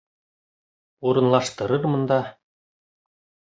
[1.07, 2.21] Урынлаштырырмын да.